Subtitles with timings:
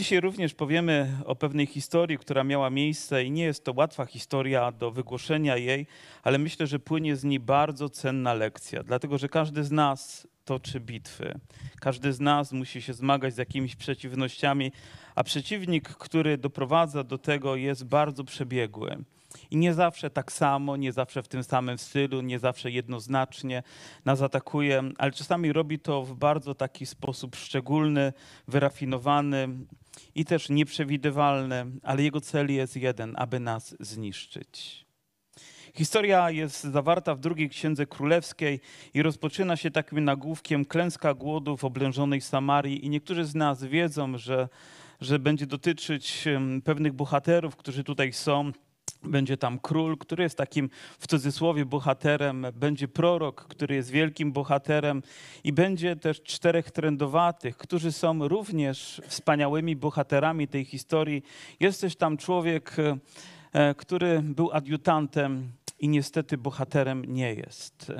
[0.00, 4.72] dzisiaj również powiemy o pewnej historii, która miała miejsce i nie jest to łatwa historia
[4.72, 5.86] do wygłoszenia jej,
[6.22, 10.80] ale myślę, że płynie z niej bardzo cenna lekcja, dlatego że każdy z nas toczy
[10.80, 11.40] bitwy.
[11.80, 14.72] Każdy z nas musi się zmagać z jakimiś przeciwnościami,
[15.14, 19.04] a przeciwnik, który doprowadza do tego, jest bardzo przebiegły.
[19.50, 23.62] I nie zawsze tak samo, nie zawsze w tym samym stylu, nie zawsze jednoznacznie
[24.04, 28.12] nas atakuje, ale czasami robi to w bardzo taki sposób szczególny,
[28.48, 29.48] wyrafinowany
[30.14, 34.86] i też nieprzewidywalny, ale jego cel jest jeden, aby nas zniszczyć.
[35.74, 38.60] Historia jest zawarta w drugiej księdze królewskiej
[38.94, 42.86] i rozpoczyna się takim nagłówkiem klęska głodu w oblężonej Samarii.
[42.86, 44.48] I niektórzy z nas wiedzą, że,
[45.00, 46.24] że będzie dotyczyć
[46.64, 48.52] pewnych bohaterów, którzy tutaj są.
[49.02, 55.02] Będzie tam król, który jest takim w cudzysłowie bohaterem, będzie prorok, który jest wielkim bohaterem,
[55.44, 61.22] i będzie też czterech trendowatych, którzy są również wspaniałymi bohaterami tej historii.
[61.60, 62.76] Jest też tam człowiek,
[63.52, 67.92] e, który był adiutantem i niestety bohaterem nie jest.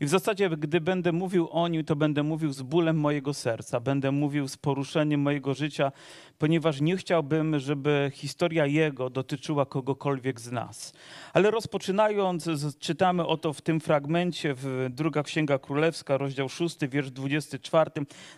[0.00, 3.80] I w zasadzie, gdy będę mówił o nim, to będę mówił z bólem mojego serca,
[3.80, 5.92] będę mówił z poruszeniem mojego życia,
[6.38, 10.92] ponieważ nie chciałbym, żeby historia jego dotyczyła kogokolwiek z nas.
[11.32, 17.90] Ale rozpoczynając, czytamy oto w tym fragmencie, w druga Księga Królewska, rozdział 6, wiersz 24.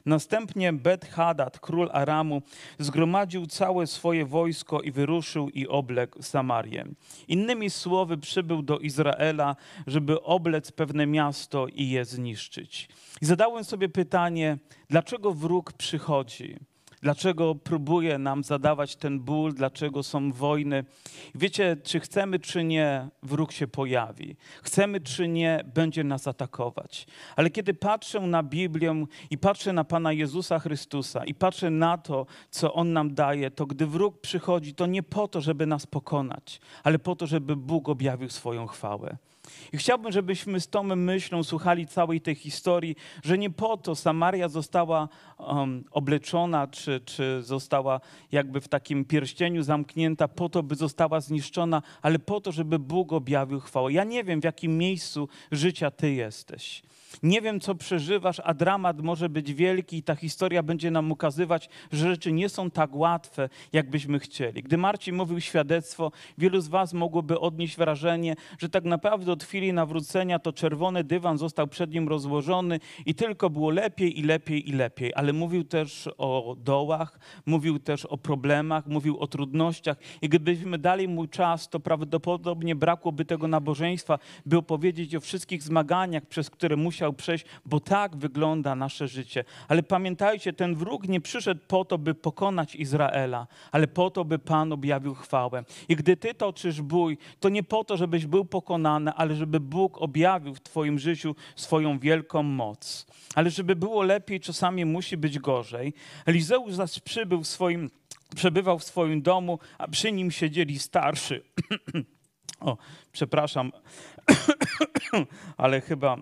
[0.07, 2.43] Następnie Bet-Hadad, król Aramu,
[2.79, 6.85] zgromadził całe swoje wojsko i wyruszył i obległ Samarię.
[7.29, 11.32] Innymi słowy, przybył do Izraela, żeby oblec pewne miasto
[11.75, 12.89] i je zniszczyć.
[13.23, 16.57] I zadałem sobie pytanie, dlaczego wróg przychodzi?
[17.03, 19.55] Dlaczego próbuje nam zadawać ten ból?
[19.55, 20.85] Dlaczego są wojny?
[21.35, 24.37] Wiecie, czy chcemy, czy nie, wróg się pojawi.
[24.63, 27.07] Chcemy, czy nie, będzie nas atakować.
[27.37, 32.27] Ale kiedy patrzę na Biblię i patrzę na Pana Jezusa Chrystusa i patrzę na to,
[32.51, 36.61] co On nam daje, to gdy wróg przychodzi, to nie po to, żeby nas pokonać,
[36.85, 39.17] ale po to, żeby Bóg objawił swoją chwałę.
[39.73, 44.49] I chciałbym, żebyśmy z tą myślą słuchali całej tej historii, że nie po to Samaria
[44.49, 48.01] została um, obleczona, czy, czy została
[48.33, 53.13] jakby w takim pierścieniu zamknięta, po to, by została zniszczona, ale po to, żeby Bóg
[53.13, 53.93] objawił chwałę.
[53.93, 56.83] Ja nie wiem, w jakim miejscu życia Ty jesteś.
[57.23, 61.69] Nie wiem, co przeżywasz, a dramat może być wielki i ta historia będzie nam ukazywać,
[61.93, 64.63] że rzeczy nie są tak łatwe, jakbyśmy chcieli.
[64.63, 69.62] Gdy Marcin mówił świadectwo, wielu z Was mogłoby odnieść wrażenie, że tak naprawdę od chwili
[69.71, 74.73] nawrócenia to czerwony dywan został przed nim rozłożony i tylko było lepiej i lepiej i
[74.73, 75.13] lepiej.
[75.15, 81.09] Ale mówił też o dołach, mówił też o problemach, mówił o trudnościach i gdybyśmy dali
[81.09, 87.13] mu czas, to prawdopodobnie brakłoby tego nabożeństwa, by opowiedzieć o wszystkich zmaganiach, przez które musiał
[87.13, 89.45] przejść, bo tak wygląda nasze życie.
[89.69, 94.39] Ale pamiętajcie, ten wróg nie przyszedł po to, by pokonać Izraela, ale po to, by
[94.39, 95.65] Pan objawił chwałę.
[95.89, 100.03] I gdy ty toczysz bój, to nie po to, żebyś był pokonany, ale żeby Bóg
[100.03, 103.07] objawił w twoim życiu swoją wielką moc.
[103.35, 105.95] Ale żeby było lepiej, czasami musi być gorzej.
[106.27, 107.91] Elizeusz zaś przybył w swoim,
[108.37, 111.43] przebywał w swoim domu, a przy nim siedzieli starszy.
[112.61, 112.77] o,
[113.13, 113.73] przepraszam,
[115.57, 116.17] ale chyba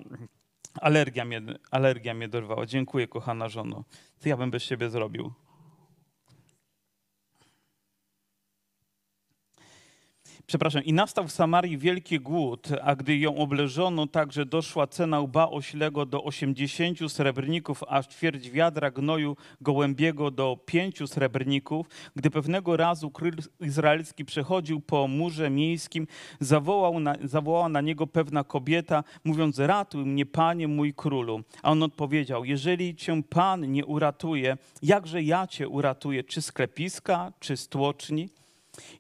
[0.80, 2.66] Alergia mnie, alergia mnie dorwała.
[2.66, 3.84] Dziękuję, kochana żono.
[4.18, 5.32] Co ja bym bez siebie zrobił?
[10.50, 15.48] Przepraszam, i nastał w Samarii wielki głód, a gdy ją obleżono, także doszła cena łba
[15.48, 21.86] oślego do 80 srebrników, a ćwierć wiadra gnoju gołębiego do pięciu srebrników.
[22.16, 26.06] Gdy pewnego razu król izraelski przechodził po murze miejskim,
[26.40, 31.40] zawołał na, zawołała na niego pewna kobieta, mówiąc, ratuj mnie, panie mój królu.
[31.62, 37.56] A on odpowiedział, jeżeli cię pan nie uratuje, jakże ja cię uratuję, czy sklepiska, czy
[37.56, 38.28] stłoczni?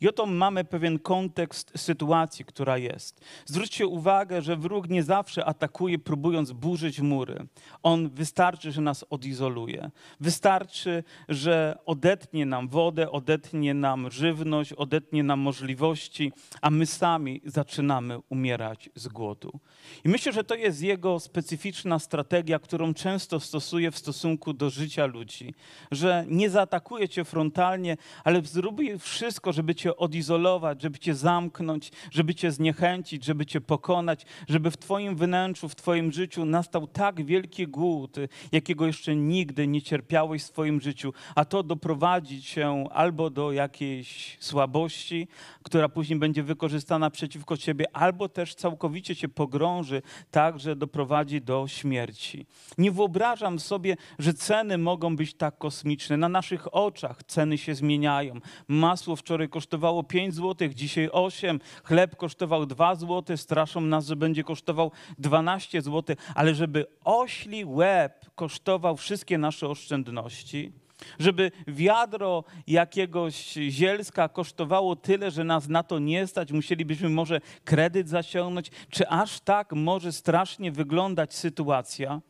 [0.00, 3.20] I oto mamy pewien kontekst sytuacji, która jest.
[3.46, 7.46] Zwróćcie uwagę, że wróg nie zawsze atakuje, próbując burzyć mury.
[7.82, 9.90] On wystarczy, że nas odizoluje.
[10.20, 18.18] Wystarczy, że odetnie nam wodę, odetnie nam żywność, odetnie nam możliwości, a my sami zaczynamy
[18.28, 19.60] umierać z głodu.
[20.04, 25.06] I myślę, że to jest jego specyficzna strategia, którą często stosuje w stosunku do życia
[25.06, 25.54] ludzi.
[25.90, 31.92] Że nie zaatakuje cię frontalnie, ale zrobi wszystko, żeby żeby cię odizolować, żeby cię zamknąć,
[32.10, 37.24] żeby cię zniechęcić, żeby cię pokonać, żeby w twoim wnętrzu, w twoim życiu nastał tak
[37.24, 38.16] wielki głód,
[38.52, 44.36] jakiego jeszcze nigdy nie cierpiałeś w swoim życiu, a to doprowadzi cię albo do jakiejś
[44.40, 45.28] słabości,
[45.62, 51.68] która później będzie wykorzystana przeciwko ciebie, albo też całkowicie cię pogrąży, tak, że doprowadzi do
[51.68, 52.46] śmierci.
[52.78, 56.16] Nie wyobrażam sobie, że ceny mogą być tak kosmiczne.
[56.16, 58.40] Na naszych oczach ceny się zmieniają.
[58.68, 61.60] Masło wczoraj kosztowało 5 zł, dzisiaj 8.
[61.84, 63.36] Chleb kosztował 2 zł.
[63.36, 66.16] Straszą nas, że będzie kosztował 12 zł.
[66.34, 70.72] Ale żeby ośli łeb kosztował wszystkie nasze oszczędności,
[71.18, 78.08] żeby wiadro jakiegoś zielska kosztowało tyle, że nas na to nie stać, musielibyśmy może kredyt
[78.08, 82.20] zaciągnąć, czy aż tak może strasznie wyglądać sytuacja?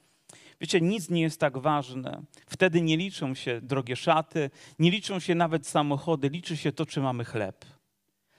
[0.60, 2.22] Wiecie, nic nie jest tak ważne.
[2.46, 7.00] Wtedy nie liczą się drogie szaty, nie liczą się nawet samochody, liczy się to, czy
[7.00, 7.64] mamy chleb.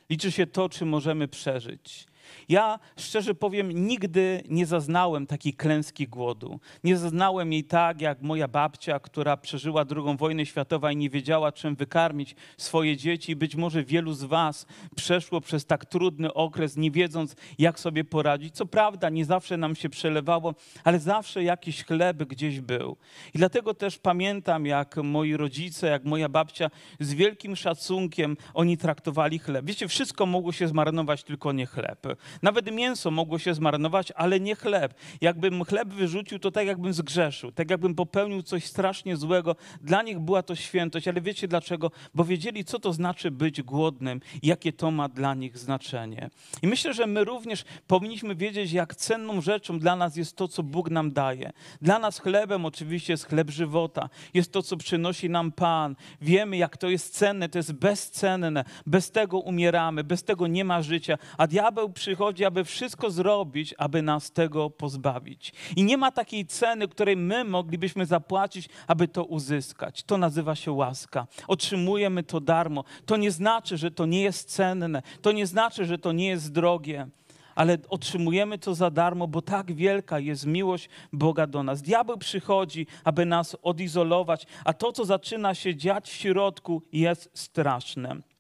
[0.10, 2.08] Liczy się to, czy możemy przeżyć.
[2.50, 6.60] Ja szczerze powiem, nigdy nie zaznałem takiej klęski głodu.
[6.84, 11.52] Nie zaznałem jej tak, jak moja babcia, która przeżyła II wojnę światową i nie wiedziała,
[11.52, 13.36] czym wykarmić swoje dzieci.
[13.36, 18.56] Być może wielu z Was przeszło przez tak trudny okres, nie wiedząc, jak sobie poradzić.
[18.56, 22.98] Co prawda, nie zawsze nam się przelewało, ale zawsze jakiś chleb gdzieś był.
[23.34, 26.70] I dlatego też pamiętam, jak moi rodzice, jak moja babcia
[27.00, 29.66] z wielkim szacunkiem oni traktowali chleb.
[29.66, 32.08] Wiecie, wszystko mogło się zmarnować, tylko nie chleb.
[32.42, 34.94] Nawet mięso mogło się zmarnować, ale nie chleb.
[35.22, 39.56] Jakbym chleb wyrzucił, to tak jakbym zgrzeszył, tak jakbym popełnił coś strasznie złego.
[39.82, 41.92] Dla nich była to świętość, ale wiecie dlaczego?
[42.14, 46.30] Bo wiedzieli, co to znaczy być głodnym, jakie to ma dla nich znaczenie.
[46.62, 50.64] I myślę, że my również powinniśmy wiedzieć, jak cenną rzeczą dla nas jest to, co
[50.64, 51.52] Bóg nam daje.
[51.82, 55.96] Dla nas chlebem oczywiście jest chleb żywota, jest to, co przynosi nam Pan.
[56.22, 58.64] Wiemy, jak to jest cenne, to jest bezcenne.
[58.86, 63.76] Bez tego umieramy, bez tego nie ma życia, a diabeł przychodzi przychodzi, aby wszystko zrobić,
[63.78, 65.54] aby nas tego pozbawić.
[65.76, 70.04] I nie ma takiej ceny, której my moglibyśmy zapłacić, aby to uzyskać.
[70.04, 71.28] To nazywa się łaska.
[71.48, 72.84] Otrzymujemy to darmo.
[73.06, 75.02] To nie znaczy, że to nie jest cenne.
[75.22, 77.08] To nie znaczy, że to nie jest drogie
[77.56, 81.82] ale otrzymujemy to za darmo, bo tak wielka jest miłość Boga do nas.
[81.82, 88.31] Diabeł przychodzi, aby nas odizolować, a to, co zaczyna się dziać w środku, jest straszne.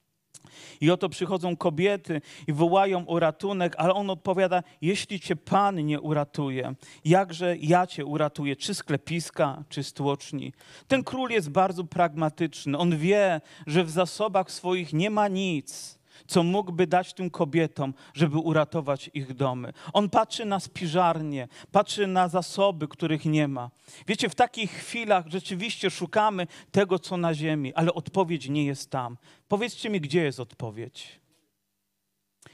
[0.81, 6.01] I oto przychodzą kobiety i wołają o ratunek, ale on odpowiada: Jeśli cię Pan nie
[6.01, 6.75] uratuje,
[7.05, 10.53] jakże ja cię uratuję, czy sklepiska, czy stłoczni.
[10.87, 12.77] Ten król jest bardzo pragmatyczny.
[12.77, 18.37] On wie, że w zasobach swoich nie ma nic co mógłby dać tym kobietom, żeby
[18.37, 19.73] uratować ich domy.
[19.93, 23.71] On patrzy na spiżarnie, patrzy na zasoby, których nie ma.
[24.07, 29.17] Wiecie, w takich chwilach rzeczywiście szukamy tego, co na ziemi, ale odpowiedź nie jest tam.
[29.47, 31.21] Powiedzcie mi, gdzie jest odpowiedź?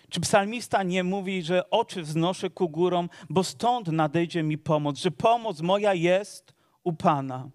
[0.09, 5.11] Czy psalmista nie mówi, że oczy wznoszę ku górom, bo stąd nadejdzie mi pomoc, że
[5.11, 6.53] pomoc moja jest
[6.83, 7.49] u Pana?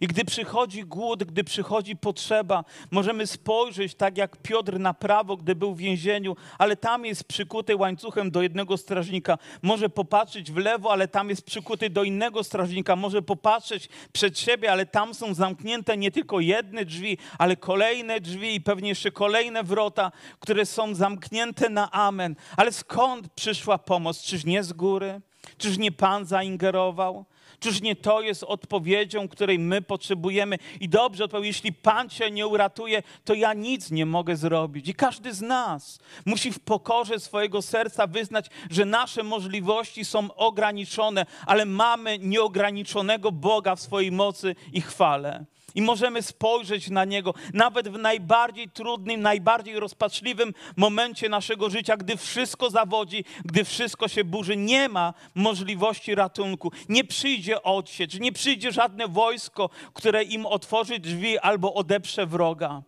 [0.00, 5.54] I gdy przychodzi głód, gdy przychodzi potrzeba, możemy spojrzeć tak jak Piotr na prawo, gdy
[5.54, 9.38] był w więzieniu, ale tam jest przykuty łańcuchem do jednego strażnika.
[9.62, 12.96] Może popatrzeć w lewo, ale tam jest przykuty do innego strażnika.
[12.96, 18.54] Może popatrzeć przed siebie, ale tam są zamknięte nie tylko jedne drzwi, ale kolejne drzwi
[18.54, 22.36] i pewnie jeszcze kolejne wrota, które są zamknięte na amen.
[22.56, 24.22] Ale skąd przyszła pomoc?
[24.22, 25.20] Czyż nie z góry?
[25.58, 27.24] Czyż nie Pan zaingerował?
[27.64, 30.58] Czyż nie to jest odpowiedzią, której my potrzebujemy?
[30.80, 34.88] I dobrze odpowiedział, jeśli Pan Cię nie uratuje, to ja nic nie mogę zrobić.
[34.88, 41.26] I każdy z nas musi w pokorze swojego serca wyznać, że nasze możliwości są ograniczone,
[41.46, 45.44] ale mamy nieograniczonego Boga w swojej mocy i chwale
[45.74, 52.16] i możemy spojrzeć na Niego, nawet w najbardziej trudnym, najbardziej rozpaczliwym momencie naszego życia, gdy
[52.16, 54.56] wszystko zawodzi, gdy wszystko się burzy.
[54.56, 56.72] Nie ma możliwości ratunku.
[56.88, 62.82] Nie przyjdzie odsiecz, nie przyjdzie żadne wojsko, które im otworzy drzwi albo odeprze wroga.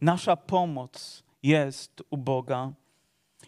[0.00, 2.72] Nasza pomoc jest u Boga.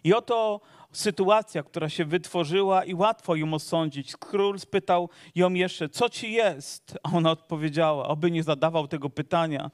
[0.04, 0.60] I oto
[0.92, 4.16] sytuacja, która się wytworzyła i łatwo ją osądzić.
[4.16, 6.98] Król spytał ją jeszcze, co ci jest?
[7.02, 9.70] A ona odpowiedziała, oby nie zadawał tego pytania.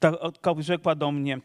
[0.00, 0.12] Ta
[0.58, 1.40] rzekła do mnie,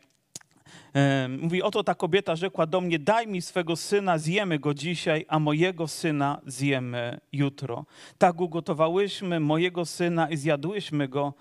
[1.42, 5.40] Mówi, oto ta kobieta rzekła do mnie, daj mi swego syna, zjemy go dzisiaj, a
[5.40, 7.86] mojego syna zjemy jutro.
[8.18, 11.34] Tak ugotowałyśmy mojego syna i zjadłyśmy go,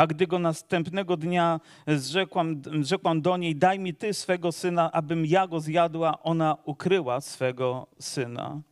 [0.00, 5.26] a gdy go następnego dnia zrzekłam, rzekłam do niej, daj mi ty swego syna, abym
[5.26, 8.62] ja go zjadła, ona ukryła swego syna.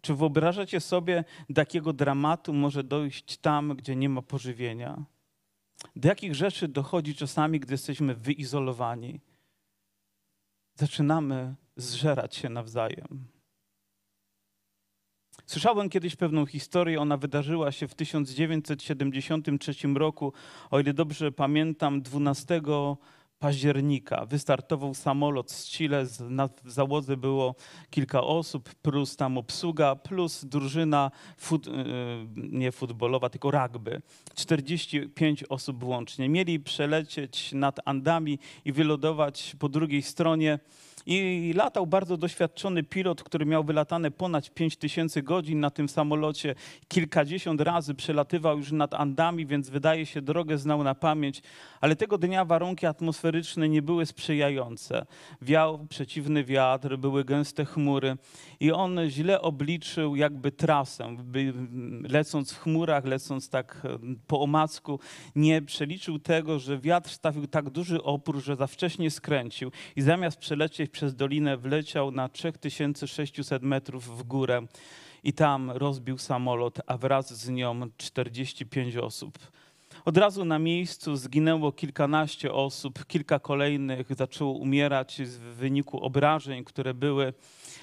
[0.00, 5.04] Czy wyobrażacie sobie, do jakiego dramatu może dojść tam, gdzie nie ma pożywienia?
[5.96, 9.20] Do jakich rzeczy dochodzi czasami, gdy jesteśmy wyizolowani?
[10.74, 13.26] Zaczynamy zżerać się nawzajem.
[15.46, 20.32] Słyszałem kiedyś pewną historię, ona wydarzyła się w 1973 roku,
[20.70, 22.60] o ile dobrze pamiętam, 12
[23.42, 24.26] października.
[24.26, 27.54] Wystartował samolot z Chile, na załodze było
[27.90, 31.70] kilka osób, plus tam obsługa, plus drużyna fut, y,
[32.36, 34.02] nie futbolowa, tylko rugby.
[34.34, 36.28] 45 osób łącznie.
[36.28, 40.58] Mieli przelecieć nad Andami i wylodować po drugiej stronie
[41.06, 46.54] i latał bardzo doświadczony pilot, który miał wylatane ponad 5000 godzin na tym samolocie.
[46.88, 51.42] Kilkadziesiąt razy przelatywał już nad Andami, więc wydaje się, drogę znał na pamięć.
[51.80, 55.06] Ale tego dnia warunki atmosferyczne nie były sprzyjające.
[55.42, 58.16] Wiał przeciwny wiatr, były gęste chmury
[58.60, 61.16] i on źle obliczył jakby trasę.
[62.08, 63.82] Lecąc w chmurach, lecąc tak
[64.26, 65.00] po omacku,
[65.36, 70.38] nie przeliczył tego, że wiatr stawił tak duży opór, że za wcześnie skręcił i zamiast
[70.38, 74.66] przelecieć przez dolinę wleciał na 3600 metrów w górę
[75.24, 79.38] i tam rozbił samolot, a wraz z nią 45 osób.
[80.04, 86.94] Od razu na miejscu zginęło kilkanaście osób, kilka kolejnych zaczęło umierać w wyniku obrażeń, które
[86.94, 87.32] były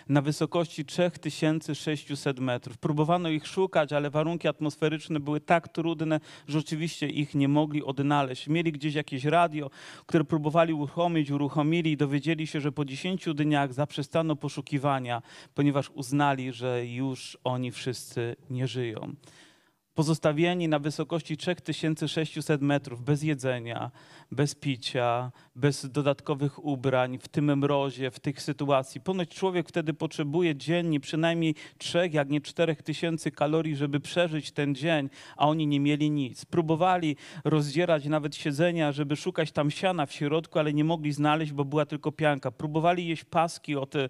[0.09, 2.77] na wysokości 3600 metrów.
[2.77, 8.47] Próbowano ich szukać, ale warunki atmosferyczne były tak trudne, że oczywiście ich nie mogli odnaleźć.
[8.47, 9.69] Mieli gdzieś jakieś radio,
[10.05, 15.21] które próbowali uruchomić, uruchomili i dowiedzieli się, że po 10 dniach zaprzestano poszukiwania,
[15.55, 19.15] ponieważ uznali, że już oni wszyscy nie żyją
[19.99, 23.91] pozostawieni na wysokości 3600 metrów, bez jedzenia,
[24.31, 29.01] bez picia, bez dodatkowych ubrań, w tym mrozie, w tych sytuacji.
[29.01, 34.75] Ponoć człowiek wtedy potrzebuje dziennie przynajmniej 3, jak nie 4 tysięcy kalorii, żeby przeżyć ten
[34.75, 36.45] dzień, a oni nie mieli nic.
[36.45, 41.65] Próbowali rozdzierać nawet siedzenia, żeby szukać tam siana w środku, ale nie mogli znaleźć, bo
[41.65, 42.51] była tylko pianka.
[42.51, 44.09] Próbowali jeść paski od e,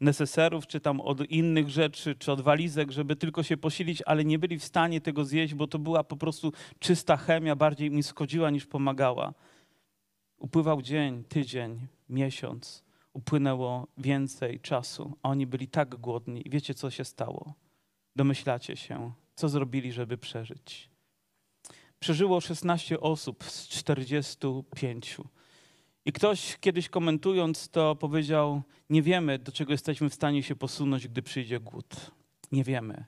[0.00, 4.38] neseserów, czy tam od innych rzeczy, czy od walizek, żeby tylko się posilić, ale nie
[4.38, 8.02] byli byli w stanie tego zjeść, bo to była po prostu czysta chemia, bardziej mi
[8.02, 9.34] schodziła niż pomagała.
[10.38, 16.42] Upływał dzień, tydzień, miesiąc, upłynęło więcej czasu, oni byli tak głodni.
[16.46, 17.54] Wiecie, co się stało?
[18.16, 20.90] Domyślacie się, co zrobili, żeby przeżyć.
[22.00, 25.16] Przeżyło 16 osób z 45.
[26.04, 31.08] I ktoś kiedyś komentując to powiedział: Nie wiemy, do czego jesteśmy w stanie się posunąć,
[31.08, 32.10] gdy przyjdzie głód.
[32.52, 33.04] Nie wiemy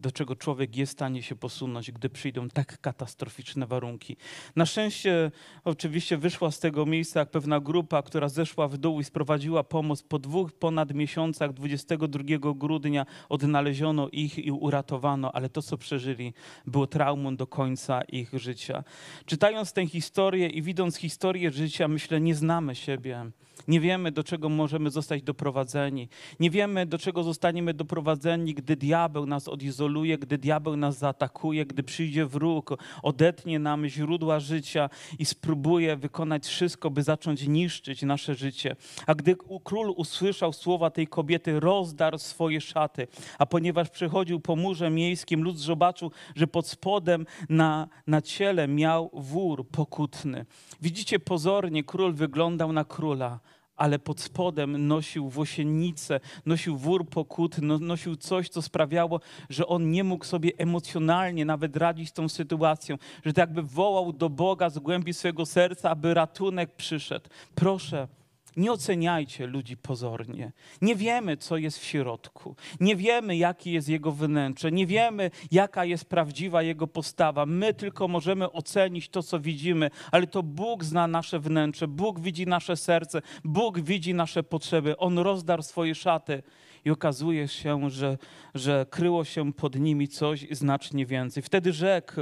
[0.00, 4.16] do czego człowiek jest w stanie się posunąć, gdy przyjdą tak katastroficzne warunki.
[4.56, 5.30] Na szczęście
[5.64, 10.02] oczywiście wyszła z tego miejsca jak pewna grupa, która zeszła w dół i sprowadziła pomoc.
[10.02, 16.34] Po dwóch ponad miesiącach, 22 grudnia odnaleziono ich i uratowano, ale to, co przeżyli,
[16.66, 18.84] było traumą do końca ich życia.
[19.26, 23.30] Czytając tę historię i widząc historię życia, myślę, nie znamy siebie.
[23.68, 26.08] Nie wiemy, do czego możemy zostać doprowadzeni.
[26.40, 31.82] Nie wiemy, do czego zostaniemy doprowadzeni, gdy diabeł nas odizoluje, gdy diabeł nas zaatakuje, gdy
[31.82, 38.76] przyjdzie wróg, odetnie nam źródła życia i spróbuje wykonać wszystko, by zacząć niszczyć nasze życie.
[39.06, 43.06] A gdy król usłyszał słowa tej kobiety, rozdarł swoje szaty.
[43.38, 49.10] A ponieważ przechodził po murze miejskim, lud zobaczył, że pod spodem na, na ciele miał
[49.12, 50.46] wór pokutny.
[50.82, 53.40] Widzicie, pozornie król wyglądał na króla
[53.80, 59.20] ale pod spodem nosił włosienicę, nosił wór pokut, no, nosił coś, co sprawiało,
[59.50, 64.12] że on nie mógł sobie emocjonalnie nawet radzić z tą sytuacją, że tak jakby wołał
[64.12, 67.28] do Boga z głębi swojego serca, aby ratunek przyszedł.
[67.54, 68.08] Proszę,
[68.56, 70.52] nie oceniajcie ludzi pozornie.
[70.82, 72.56] Nie wiemy, co jest w środku.
[72.80, 74.72] Nie wiemy, jaki jest jego wnętrze.
[74.72, 77.46] Nie wiemy, jaka jest prawdziwa jego postawa.
[77.46, 81.88] My tylko możemy ocenić to, co widzimy, ale to Bóg zna nasze wnętrze.
[81.88, 83.22] Bóg widzi nasze serce.
[83.44, 84.96] Bóg widzi nasze potrzeby.
[84.96, 86.42] On rozdarł swoje szaty
[86.84, 88.18] i okazuje się, że,
[88.54, 91.42] że kryło się pod nimi coś znacznie więcej.
[91.42, 92.14] Wtedy rzekł,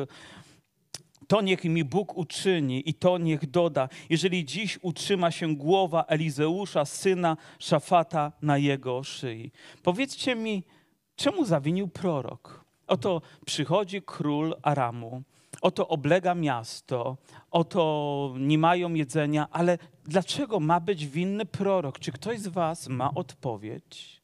[1.28, 6.84] to niech mi Bóg uczyni i to niech doda, jeżeli dziś utrzyma się głowa Elizeusza,
[6.84, 9.52] syna Szafata na jego szyi.
[9.82, 10.64] Powiedzcie mi,
[11.16, 12.64] czemu zawinił prorok?
[12.86, 15.22] Oto przychodzi król Aramu,
[15.60, 17.16] oto oblega miasto,
[17.50, 21.98] oto nie mają jedzenia, ale dlaczego ma być winny prorok?
[21.98, 24.17] Czy ktoś z was ma odpowiedź?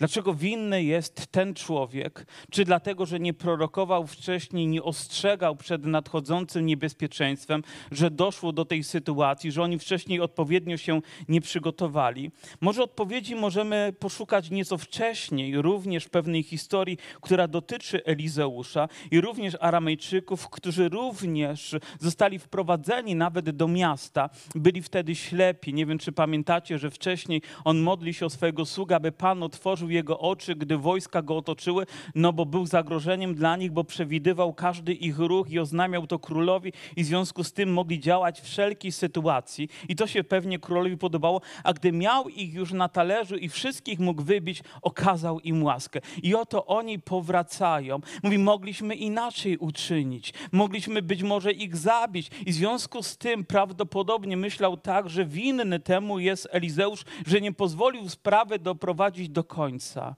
[0.00, 2.26] Dlaczego winny jest ten człowiek?
[2.50, 8.84] Czy dlatego, że nie prorokował wcześniej, nie ostrzegał przed nadchodzącym niebezpieczeństwem, że doszło do tej
[8.84, 12.30] sytuacji, że oni wcześniej odpowiednio się nie przygotowali?
[12.60, 20.48] Może odpowiedzi możemy poszukać nieco wcześniej, również pewnej historii, która dotyczy Elizeusza i również Aramejczyków,
[20.48, 25.74] którzy również zostali wprowadzeni nawet do miasta, byli wtedy ślepi.
[25.74, 29.89] Nie wiem, czy pamiętacie, że wcześniej on modli się o swojego sługa, aby Pan otworzył
[29.90, 34.92] jego oczy, gdy wojska go otoczyły, no bo był zagrożeniem dla nich, bo przewidywał każdy
[34.92, 38.92] ich ruch i oznamiał to królowi i w związku z tym mogli działać w wszelkiej
[38.92, 43.48] sytuacji i to się pewnie królowi podobało, a gdy miał ich już na talerzu i
[43.48, 46.00] wszystkich mógł wybić, okazał im łaskę.
[46.22, 48.00] I oto oni powracają.
[48.22, 54.36] Mówi, mogliśmy inaczej uczynić, mogliśmy być może ich zabić i w związku z tym prawdopodobnie
[54.36, 59.79] myślał tak, że winny temu jest Elizeusz, że nie pozwolił sprawy doprowadzić do końca.
[59.80, 60.14] answer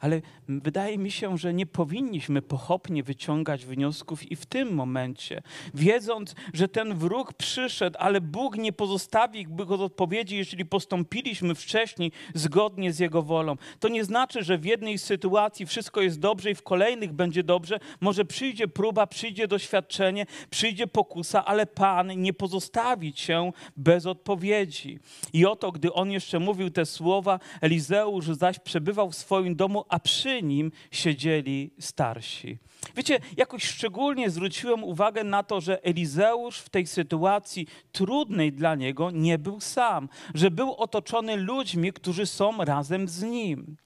[0.00, 5.42] Ale wydaje mi się, że nie powinniśmy pochopnie wyciągać wniosków i w tym momencie,
[5.74, 12.12] wiedząc, że ten wróg przyszedł, ale Bóg nie pozostawi ich bez odpowiedzi, jeśli postąpiliśmy wcześniej
[12.34, 13.56] zgodnie z Jego wolą.
[13.80, 17.80] To nie znaczy, że w jednej sytuacji wszystko jest dobrze i w kolejnych będzie dobrze.
[18.00, 24.98] Może przyjdzie próba, przyjdzie doświadczenie, przyjdzie pokusa, ale Pan nie pozostawi cię bez odpowiedzi.
[25.32, 29.98] I oto, gdy on jeszcze mówił te słowa, Elizeusz zaś przebywał w swoim domu, a
[29.98, 32.58] przy nim siedzieli starsi.
[32.96, 39.10] Wiecie, jakoś szczególnie zwróciłem uwagę na to, że Elizeusz w tej sytuacji trudnej dla niego
[39.10, 43.76] nie był sam, że był otoczony ludźmi, którzy są razem z nim.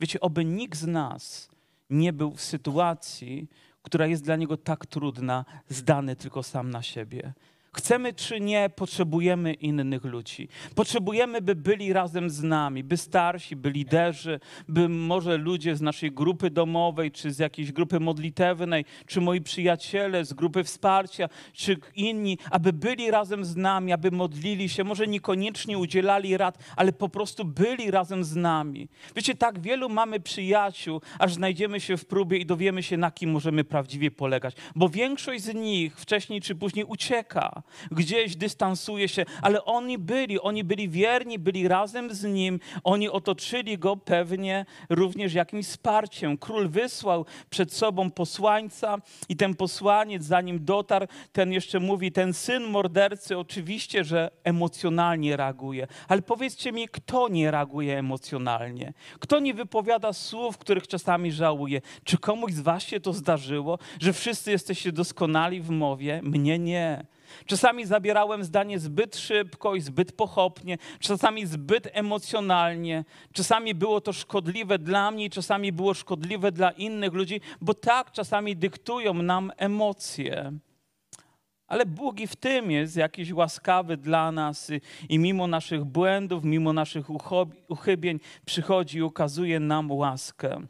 [0.00, 1.48] Wiecie, oby nikt z nas
[1.90, 3.48] nie był w sytuacji,
[3.82, 7.32] która jest dla niego tak trudna, zdany tylko sam na siebie.
[7.78, 10.48] Chcemy czy nie, potrzebujemy innych ludzi.
[10.74, 16.12] Potrzebujemy, by byli razem z nami, by starsi, by liderzy, by może ludzie z naszej
[16.12, 22.38] grupy domowej, czy z jakiejś grupy modlitewnej, czy moi przyjaciele z grupy wsparcia, czy inni,
[22.50, 27.44] aby byli razem z nami, aby modlili się, może niekoniecznie udzielali rad, ale po prostu
[27.44, 28.88] byli razem z nami.
[29.16, 33.30] Wiecie, tak wielu mamy przyjaciół, aż znajdziemy się w próbie i dowiemy się, na kim
[33.30, 39.64] możemy prawdziwie polegać, bo większość z nich wcześniej czy później ucieka gdzieś dystansuje się, ale
[39.64, 45.66] oni byli, oni byli wierni, byli razem z nim, oni otoczyli go pewnie również jakimś
[45.66, 46.38] wsparciem.
[46.38, 48.98] Król wysłał przed sobą posłańca
[49.28, 55.86] i ten posłaniec, zanim dotarł, ten jeszcze mówi, ten syn mordercy oczywiście, że emocjonalnie reaguje,
[56.08, 58.92] ale powiedzcie mi, kto nie reaguje emocjonalnie?
[59.18, 61.80] Kto nie wypowiada słów, których czasami żałuje?
[62.04, 66.20] Czy komuś z was się to zdarzyło, że wszyscy jesteście doskonali w mowie?
[66.22, 67.06] Mnie nie.
[67.46, 74.78] Czasami zabierałem zdanie zbyt szybko i zbyt pochopnie, czasami zbyt emocjonalnie, czasami było to szkodliwe
[74.78, 80.52] dla mnie, czasami było szkodliwe dla innych ludzi, bo tak czasami dyktują nam emocje.
[81.66, 84.70] Ale Bóg i w tym jest jakiś łaskawy dla nas
[85.08, 87.06] i mimo naszych błędów, mimo naszych
[87.68, 90.66] uchybień przychodzi i ukazuje nam łaskę.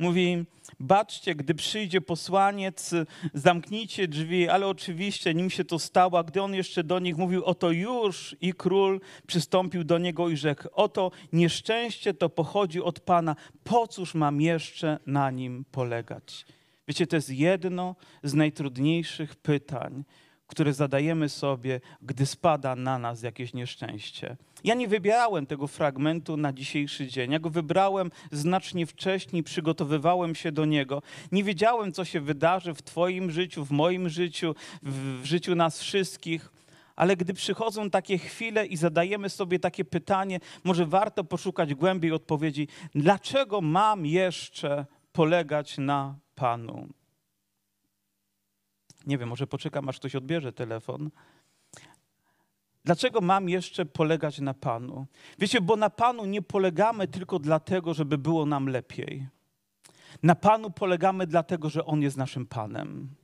[0.00, 0.44] Mówi,
[0.80, 2.94] baczcie, gdy przyjdzie posłaniec,
[3.34, 7.70] zamknijcie drzwi, ale oczywiście nim się to stało, gdy on jeszcze do nich mówił, oto
[7.70, 13.88] już i król przystąpił do niego i rzekł, oto nieszczęście to pochodzi od Pana, po
[13.88, 16.46] cóż mam jeszcze na nim polegać?
[16.88, 20.04] Wiecie, to jest jedno z najtrudniejszych pytań,
[20.48, 24.36] które zadajemy sobie, gdy spada na nas jakieś nieszczęście.
[24.64, 27.32] Ja nie wybierałem tego fragmentu na dzisiejszy dzień.
[27.32, 31.02] Ja go wybrałem znacznie wcześniej, przygotowywałem się do niego.
[31.32, 36.52] Nie wiedziałem, co się wydarzy w Twoim życiu, w moim życiu, w, życiu nas wszystkich.
[36.96, 42.68] Ale gdy przychodzą takie chwile i zadajemy sobie takie pytanie, może warto poszukać głębiej odpowiedzi,
[42.94, 46.88] dlaczego mam jeszcze polegać na Panu?
[49.06, 51.10] Nie wiem, może poczekam, aż ktoś odbierze telefon.
[52.84, 55.06] Dlaczego mam jeszcze polegać na Panu?
[55.38, 59.28] Wiecie, bo na Panu nie polegamy tylko dlatego, żeby było nam lepiej.
[60.22, 63.14] Na Panu polegamy dlatego, że On jest naszym Panem.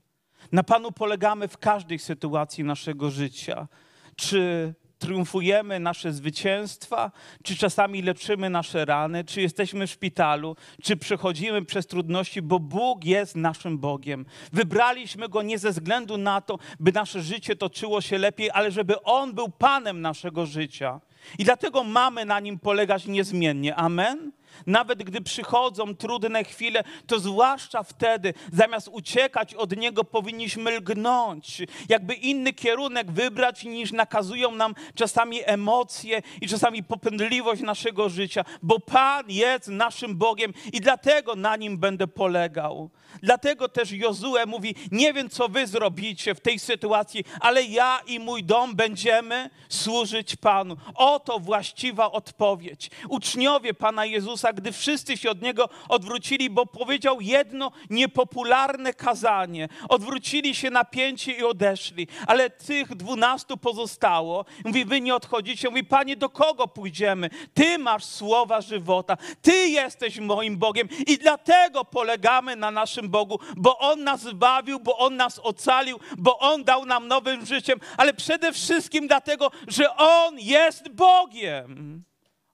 [0.52, 3.68] Na Panu polegamy w każdej sytuacji naszego życia.
[4.16, 7.11] Czy triumfujemy nasze zwycięstwa,
[7.42, 13.04] czy czasami leczymy nasze rany, czy jesteśmy w szpitalu, czy przechodzimy przez trudności, bo Bóg
[13.04, 14.26] jest naszym Bogiem.
[14.52, 19.02] Wybraliśmy Go nie ze względu na to, by nasze życie toczyło się lepiej, ale żeby
[19.02, 21.00] On był Panem naszego życia.
[21.38, 23.76] I dlatego mamy na Nim polegać niezmiennie.
[23.76, 24.33] Amen?
[24.66, 32.14] Nawet gdy przychodzą trudne chwile, to zwłaszcza wtedy, zamiast uciekać od Niego, powinniśmy lgnąć, jakby
[32.14, 39.24] inny kierunek wybrać niż nakazują nam czasami emocje i czasami popędliwość naszego życia, bo Pan
[39.28, 42.90] jest naszym Bogiem i dlatego na Nim będę polegał.
[43.22, 48.18] Dlatego też Jozue mówi, nie wiem co wy zrobicie w tej sytuacji, ale ja i
[48.18, 50.76] mój dom będziemy służyć Panu.
[50.94, 52.90] Oto właściwa odpowiedź.
[53.08, 60.54] Uczniowie Pana Jezusa, gdy wszyscy się od Niego odwrócili, bo powiedział jedno niepopularne kazanie, odwrócili
[60.54, 64.44] się napięci i odeszli, ale tych dwunastu pozostało.
[64.64, 65.70] Mówi, wy nie odchodzicie.
[65.70, 67.30] Mówi, Panie, do kogo pójdziemy?
[67.54, 69.16] Ty masz słowa żywota.
[69.42, 74.98] Ty jesteś moim Bogiem i dlatego polegamy na naszym Bogu, bo On nas zbawił, bo
[74.98, 80.38] On nas ocalił, bo On dał nam nowym życiem, ale przede wszystkim dlatego, że On
[80.38, 82.04] jest Bogiem.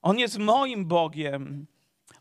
[0.01, 1.67] On jest moim Bogiem.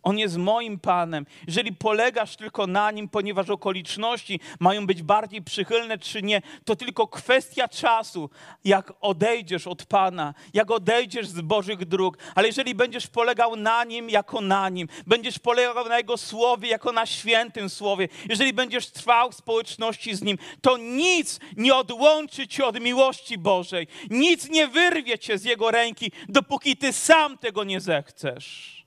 [0.02, 1.26] On jest moim Panem.
[1.46, 7.06] Jeżeli polegasz tylko na Nim, ponieważ okoliczności mają być bardziej przychylne czy nie, to tylko
[7.06, 8.30] kwestia czasu,
[8.64, 12.18] jak odejdziesz od Pana, jak odejdziesz z Bożych dróg.
[12.34, 16.92] Ale jeżeli będziesz polegał na Nim jako na Nim, będziesz polegał na Jego Słowie jako
[16.92, 22.64] na świętym Słowie, jeżeli będziesz trwał w społeczności z Nim, to nic nie odłączy Cię
[22.64, 23.86] od miłości Bożej.
[24.10, 28.79] Nic nie wyrwie Cię z Jego ręki, dopóki Ty sam tego nie zechcesz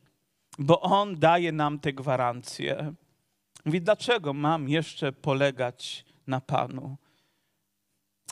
[0.60, 2.94] bo On daje nam te gwarancje.
[3.66, 6.98] Mówi, dlaczego mam jeszcze polegać na Panu?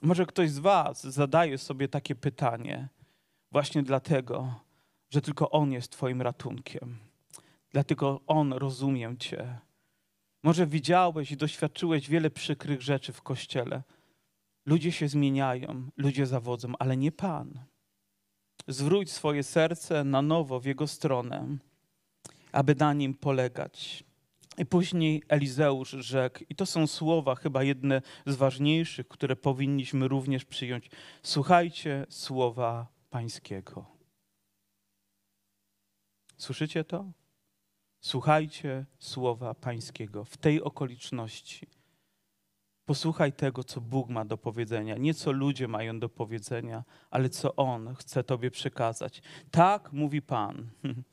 [0.01, 2.89] Może ktoś z Was zadaje sobie takie pytanie,
[3.51, 4.55] właśnie dlatego,
[5.09, 6.97] że tylko On jest Twoim ratunkiem.
[7.71, 9.59] Dlatego On rozumie Cię.
[10.43, 13.83] Może widziałeś i doświadczyłeś wiele przykrych rzeczy w kościele.
[14.65, 17.59] Ludzie się zmieniają, ludzie zawodzą, ale nie Pan.
[18.67, 21.57] Zwróć swoje serce na nowo w Jego stronę
[22.51, 24.03] aby na nim polegać.
[24.57, 30.45] I później Elizeusz rzekł, i to są słowa chyba jedne z ważniejszych, które powinniśmy również
[30.45, 30.89] przyjąć.
[31.23, 33.85] Słuchajcie słowa Pańskiego.
[36.37, 37.11] Słyszycie to?
[38.01, 41.67] Słuchajcie słowa Pańskiego w tej okoliczności.
[42.85, 44.97] Posłuchaj tego, co Bóg ma do powiedzenia.
[44.97, 49.21] Nie co ludzie mają do powiedzenia, ale co On chce Tobie przekazać.
[49.51, 50.69] Tak mówi Pan.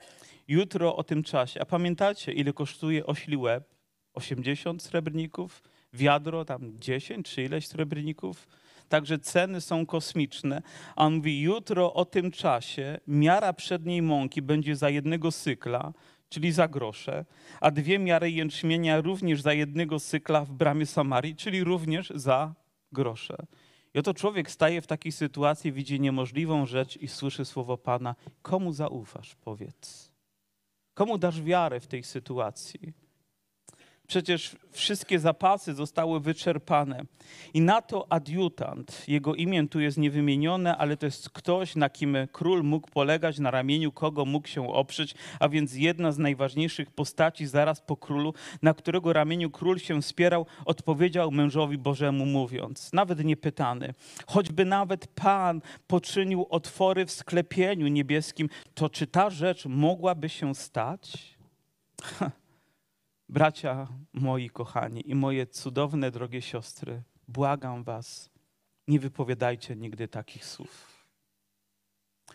[0.48, 1.60] jutro o tym czasie.
[1.60, 3.74] A pamiętacie, ile kosztuje ośli łeb?
[4.14, 5.62] 80 srebrników?
[5.92, 8.48] Wiadro tam 10 czy ileś srebrników?
[8.88, 10.62] Także ceny są kosmiczne.
[10.96, 15.92] A on mówi, jutro o tym czasie miara przedniej mąki będzie za jednego cykla,
[16.28, 17.24] czyli za grosze,
[17.60, 22.54] a dwie miary jęczmienia również za jednego cykla w bramie Samarii, czyli również za
[22.92, 23.36] grosze.
[23.94, 28.14] I oto człowiek staje w takiej sytuacji, widzi niemożliwą rzecz i słyszy słowo Pana.
[28.42, 30.07] Komu zaufasz, powiedz?
[30.98, 32.92] Komu dasz wiarę w tej sytuacji?
[34.08, 37.04] Przecież wszystkie zapasy zostały wyczerpane.
[37.54, 42.16] I na to adiutant, jego imię tu jest niewymienione, ale to jest ktoś, na kim
[42.32, 47.46] król mógł polegać, na ramieniu kogo mógł się oprzeć, a więc jedna z najważniejszych postaci
[47.46, 53.36] zaraz po królu, na którego ramieniu król się wspierał, odpowiedział mężowi Bożemu mówiąc, nawet nie
[53.36, 53.94] pytany,
[54.26, 61.12] choćby nawet Pan poczynił otwory w sklepieniu niebieskim, to czy ta rzecz mogłaby się stać?
[63.28, 68.30] Bracia moi kochani i moje cudowne, drogie siostry, błagam was,
[68.88, 70.98] nie wypowiadajcie nigdy takich słów.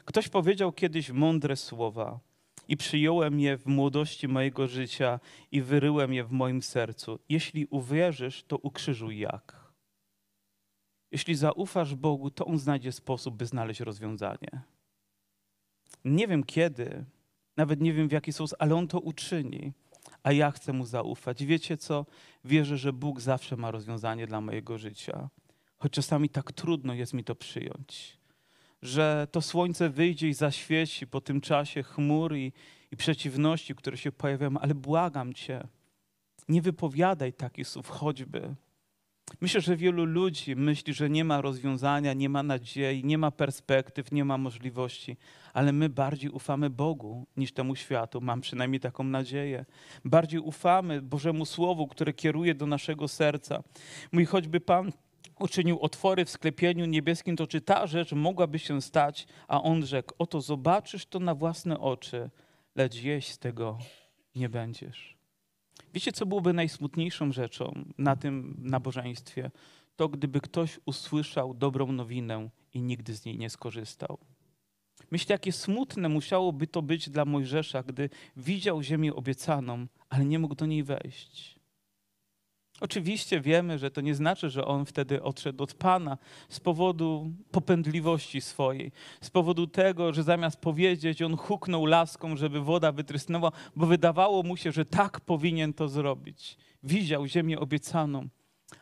[0.06, 2.20] Ktoś powiedział kiedyś mądre słowa
[2.68, 5.20] i przyjąłem je w młodości mojego życia
[5.52, 7.20] i wyryłem je w moim sercu.
[7.30, 9.74] Jeśli uwierzysz, to ukrzyżuj jak.
[11.12, 14.62] Jeśli zaufasz Bogu, to On znajdzie sposób, by znaleźć rozwiązanie.
[16.06, 17.06] Nie wiem kiedy,
[17.58, 19.74] nawet nie wiem w jaki sposób, ale On to uczyni
[20.24, 21.46] a ja chcę mu zaufać.
[21.46, 22.06] Wiecie co?
[22.46, 25.30] Wierzę, że Bóg zawsze ma rozwiązanie dla mojego życia.
[25.78, 28.18] Choć czasami tak trudno jest mi to przyjąć.
[28.82, 32.54] Że to słońce wyjdzie i zaświeci po tym czasie chmur i,
[32.92, 35.68] i przeciwności, które się pojawiają, ale błagam Cię,
[36.48, 38.56] nie wypowiadaj takich słów choćby.
[39.42, 44.12] Myślę, że wielu ludzi myśli, że nie ma rozwiązania, nie ma nadziei, nie ma perspektyw,
[44.12, 45.18] nie ma możliwości,
[45.54, 48.22] ale my bardziej ufamy Bogu niż temu światu.
[48.22, 49.66] Mam przynajmniej taką nadzieję.
[50.06, 53.64] Bardziej ufamy Bożemu Słowu, które kieruje do naszego serca.
[54.12, 54.92] Mój choćby Pan
[55.40, 59.28] uczynił otwory w sklepieniu niebieskim, to czy ta rzecz mogłaby się stać?
[59.48, 62.30] A on rzekł: Oto zobaczysz to na własne oczy,
[62.76, 63.78] lecz jeść z tego
[64.36, 65.13] nie będziesz.
[65.94, 69.52] Wiecie, co byłoby najsmutniejszą rzeczą na tym nabożeństwie?
[69.96, 74.18] To gdyby ktoś usłyszał dobrą nowinę i nigdy z niej nie skorzystał.
[75.12, 80.56] Myślę, jakie smutne musiałoby to być dla Mojżesza, gdy widział ziemię obiecaną, ale nie mógł
[80.56, 81.60] do niej wejść.
[82.82, 86.18] Oczywiście wiemy, że to nie znaczy, że on wtedy odszedł od Pana
[86.50, 92.92] z powodu popędliwości swojej, z powodu tego, że zamiast powiedzieć, on huknął laską, żeby woda
[92.92, 96.58] wytrysnęła, bo wydawało mu się, że tak powinien to zrobić.
[96.84, 98.28] Widział ziemię obiecaną,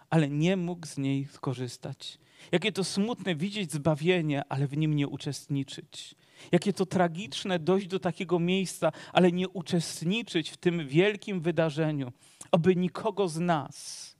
[0.10, 2.18] ale nie mógł z niej skorzystać.
[2.52, 6.16] Jakie to smutne widzieć zbawienie, ale w nim nie uczestniczyć.
[6.52, 12.12] Jakie to tragiczne dojść do takiego miejsca, ale nie uczestniczyć w tym wielkim wydarzeniu.
[12.52, 14.11] Oby nikogo z nas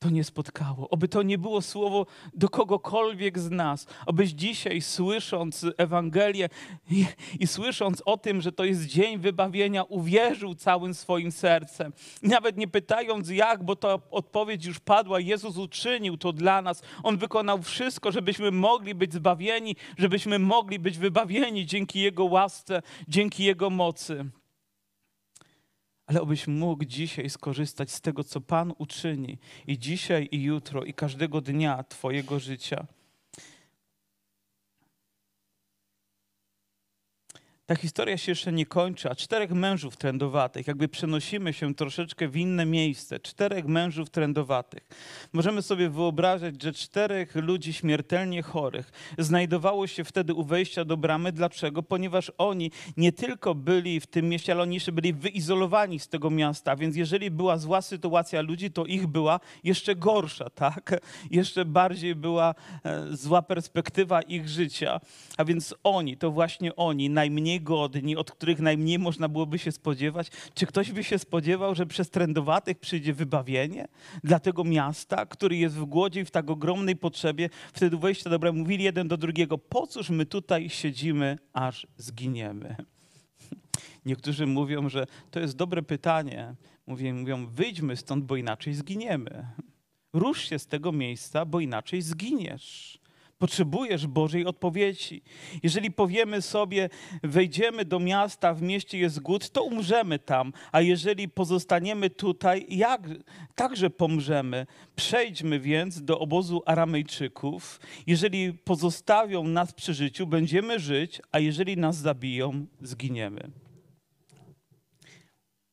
[0.00, 0.90] to nie spotkało.
[0.90, 3.86] Oby to nie było słowo do kogokolwiek z nas.
[4.06, 6.48] Obyś dzisiaj, słysząc Ewangelię
[6.90, 7.06] i,
[7.40, 11.92] i, słysząc o tym, że to jest dzień wybawienia, uwierzył całym swoim sercem.
[12.22, 15.20] Nawet nie pytając jak, bo ta odpowiedź już padła.
[15.20, 16.82] Jezus uczynił to dla nas.
[17.02, 23.44] On wykonał wszystko, żebyśmy mogli być zbawieni, żebyśmy mogli być wybawieni dzięki Jego łasce, dzięki
[23.44, 24.30] Jego mocy
[26.10, 30.94] ale obyś mógł dzisiaj skorzystać z tego, co Pan uczyni i dzisiaj, i jutro, i
[30.94, 32.86] każdego dnia Twojego życia.
[37.70, 42.36] Ta historia się jeszcze nie kończy, a czterech mężów trędowatych, jakby przenosimy się troszeczkę w
[42.36, 44.88] inne miejsce, czterech mężów trędowatych.
[45.32, 51.32] Możemy sobie wyobrażać, że czterech ludzi śmiertelnie chorych znajdowało się wtedy u wejścia do bramy.
[51.32, 51.82] Dlaczego?
[51.82, 56.30] Ponieważ oni nie tylko byli w tym mieście, ale oni jeszcze byli wyizolowani z tego
[56.30, 61.00] miasta, więc jeżeli była zła sytuacja ludzi, to ich była jeszcze gorsza, tak?
[61.30, 62.54] Jeszcze bardziej była
[62.84, 65.00] e, zła perspektywa ich życia.
[65.36, 70.30] A więc oni, to właśnie oni, najmniej godni, od których najmniej można byłoby się spodziewać?
[70.54, 73.88] Czy ktoś by się spodziewał, że przez trędowatych przyjdzie wybawienie
[74.24, 77.50] dla tego miasta, który jest w głodzie i w tak ogromnej potrzebie?
[77.72, 82.76] Wtedy wejścia dobra mówili jeden do drugiego, po cóż my tutaj siedzimy, aż zginiemy?
[84.06, 86.54] Niektórzy mówią, że to jest dobre pytanie.
[86.86, 89.46] Mówią, mówią wyjdźmy stąd, bo inaczej zginiemy.
[90.12, 92.99] Rusz się z tego miejsca, bo inaczej zginiesz.
[93.40, 95.22] Potrzebujesz Bożej odpowiedzi.
[95.62, 96.88] Jeżeli powiemy sobie,
[97.22, 103.08] wejdziemy do miasta, w mieście jest głód, to umrzemy tam, a jeżeli pozostaniemy tutaj, jak
[103.54, 104.66] także pomrzemy.
[104.96, 107.80] Przejdźmy więc do obozu Aramejczyków.
[108.06, 113.50] Jeżeli pozostawią nas przy życiu, będziemy żyć, a jeżeli nas zabiją, zginiemy.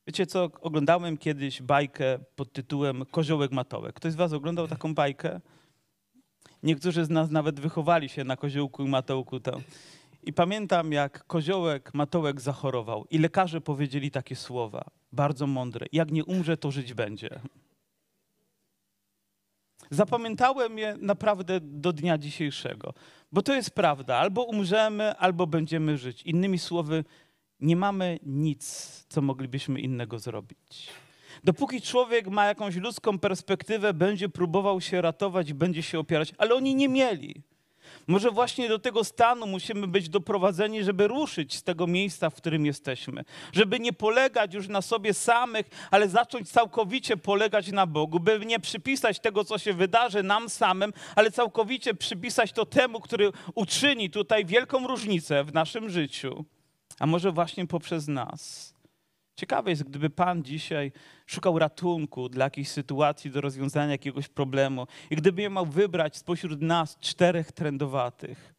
[0.07, 3.95] Wiecie co, oglądałem kiedyś bajkę pod tytułem Koziołek Matołek.
[3.95, 5.41] Ktoś z was oglądał taką bajkę?
[6.63, 9.39] Niektórzy z nas nawet wychowali się na koziołku i matołku.
[9.39, 9.61] To.
[10.23, 15.85] I pamiętam, jak koziołek, matołek zachorował i lekarze powiedzieli takie słowa, bardzo mądre.
[15.91, 17.39] Jak nie umrze, to żyć będzie.
[19.91, 22.93] Zapamiętałem je naprawdę do dnia dzisiejszego,
[23.31, 24.15] bo to jest prawda.
[24.15, 26.23] Albo umrzemy, albo będziemy żyć.
[26.23, 27.03] Innymi słowy,
[27.59, 30.89] nie mamy nic, co moglibyśmy innego zrobić.
[31.43, 36.75] Dopóki człowiek ma jakąś ludzką perspektywę, będzie próbował się ratować będzie się opierać, ale oni
[36.75, 37.41] nie mieli.
[38.07, 42.65] Może właśnie do tego stanu musimy być doprowadzeni, żeby ruszyć z tego miejsca, w którym
[42.65, 43.23] jesteśmy.
[43.53, 48.59] Żeby nie polegać już na sobie samych, ale zacząć całkowicie polegać na Bogu, by nie
[48.59, 54.45] przypisać tego, co się wydarzy nam samym, ale całkowicie przypisać to temu, który uczyni tutaj
[54.45, 56.45] wielką różnicę w naszym życiu.
[56.99, 58.73] A może właśnie poprzez nas.
[59.37, 60.91] Ciekawe jest, gdyby Pan dzisiaj
[61.25, 66.61] szukał ratunku dla jakiejś sytuacji, do rozwiązania jakiegoś problemu i gdyby je miał wybrać spośród
[66.61, 68.53] nas czterech trendowatych,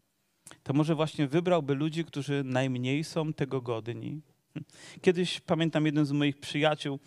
[0.63, 4.21] to może właśnie wybrałby ludzi, którzy najmniej są tego godni.
[5.01, 6.99] Kiedyś pamiętam jeden z moich przyjaciół,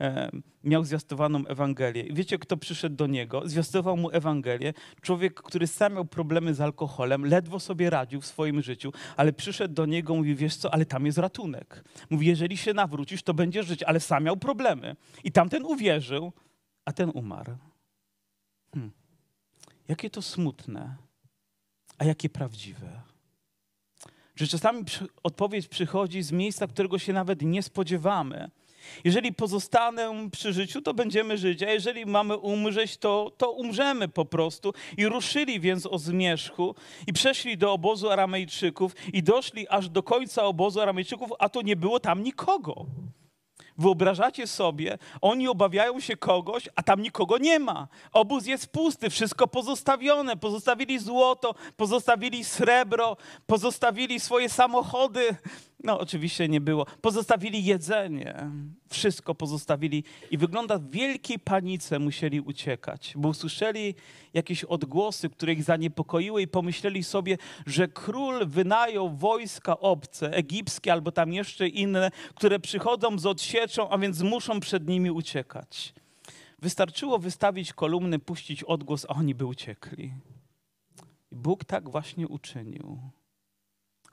[0.00, 0.30] E,
[0.64, 2.02] miał zwiastowaną Ewangelię.
[2.02, 3.48] I wiecie, kto przyszedł do niego?
[3.48, 4.74] Zwiastował mu Ewangelię.
[5.00, 9.74] Człowiek, który sam miał problemy z alkoholem, ledwo sobie radził w swoim życiu, ale przyszedł
[9.74, 11.84] do niego, mówi, wiesz co, ale tam jest ratunek.
[12.10, 14.96] Mówi, jeżeli się nawrócisz, to będziesz żyć, ale sam miał problemy.
[15.24, 16.32] I tamten uwierzył,
[16.84, 17.56] a ten umarł.
[18.74, 18.92] Hmm.
[19.88, 20.96] Jakie to smutne,
[21.98, 23.13] a jakie prawdziwe.
[24.36, 24.84] Że czasami
[25.22, 28.50] odpowiedź przychodzi z miejsca, którego się nawet nie spodziewamy.
[29.04, 34.24] Jeżeli pozostanę przy życiu, to będziemy żyć, a jeżeli mamy umrzeć, to, to umrzemy po
[34.24, 34.74] prostu.
[34.96, 36.74] I ruszyli więc o zmierzchu
[37.06, 41.76] i przeszli do obozu Aramejczyków i doszli aż do końca obozu Aramejczyków, a to nie
[41.76, 42.86] było tam nikogo.
[43.78, 47.88] Wyobrażacie sobie, oni obawiają się kogoś, a tam nikogo nie ma.
[48.12, 50.36] Obóz jest pusty, wszystko pozostawione.
[50.36, 55.36] Pozostawili złoto, pozostawili srebro, pozostawili swoje samochody,
[55.84, 56.86] No, oczywiście nie było.
[57.00, 58.50] Pozostawili jedzenie,
[58.88, 63.94] wszystko pozostawili i wygląda w wielkiej panice musieli uciekać, bo usłyszeli
[64.34, 71.12] jakieś odgłosy, które ich zaniepokoiły i pomyśleli sobie, że król wynajął wojska obce, egipskie albo
[71.12, 75.94] tam jeszcze inne, które przychodzą z odsieczą, a więc muszą przed nimi uciekać.
[76.58, 80.14] Wystarczyło wystawić kolumny, puścić odgłos, a oni by uciekli.
[81.32, 82.98] I Bóg tak właśnie uczynił.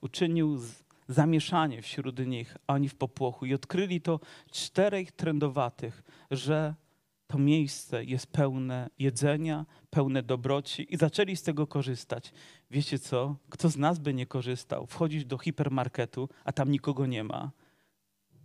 [0.02, 0.60] Uczynił
[1.12, 3.46] zamieszanie wśród nich, a oni w popłochu.
[3.46, 4.20] I odkryli to
[4.52, 6.76] czterech trędowatych, że
[7.28, 12.34] to miejsce jest pełne jedzenia, pełne dobroci i zaczęli z tego korzystać.
[12.72, 13.36] Wiecie co?
[13.50, 14.86] Kto z nas by nie korzystał?
[14.86, 17.52] Wchodzisz do hipermarketu, a tam nikogo nie ma.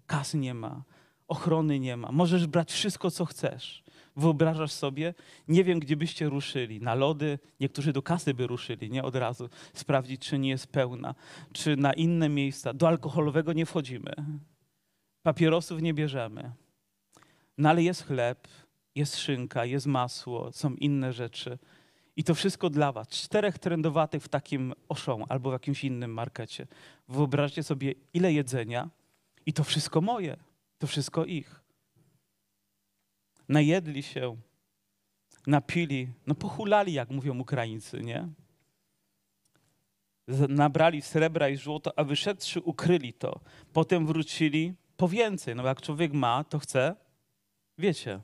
[0.07, 0.83] Kasy nie ma,
[1.29, 2.13] ochrony nie ma.
[2.13, 3.83] Możesz brać wszystko, co chcesz.
[4.17, 5.15] Wyobrażasz sobie?
[5.49, 6.81] Nie wiem, gdzie byście ruszyli.
[6.81, 11.15] Na lody, niektórzy do kasy by ruszyli, nie od razu, sprawdzić, czy nie jest pełna,
[11.53, 12.73] czy na inne miejsca.
[12.73, 14.15] Do alkoholowego nie wchodzimy.
[15.23, 16.53] Papierosów nie bierzemy.
[17.59, 18.49] No ale jest chleb,
[18.95, 21.59] jest szynka, jest masło, są inne rzeczy.
[22.17, 23.09] I to wszystko dla was.
[23.09, 26.67] Czterech trendowatych w takim oszą albo w jakimś innym markecie.
[27.09, 28.91] Wyobraźcie sobie, ile jedzenia
[29.47, 30.37] i to wszystko moje,
[30.79, 31.66] to wszystko ich
[33.49, 34.37] najedli się,
[35.47, 38.29] napili, no pohulali, jak mówią Ukraińcy, nie?
[40.49, 43.41] Nabrali srebra i złoto, a wyszedłszy ukryli to.
[43.73, 45.55] Potem wrócili po więcej.
[45.55, 46.97] No jak człowiek ma, to chce,
[47.79, 48.21] wiecie.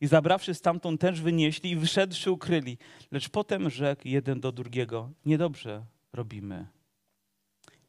[0.00, 2.78] I zabrawszy stamtąd też wynieśli i wyszedłszy ukryli.
[3.10, 6.66] Lecz potem rzekł jeden do drugiego, niedobrze robimy.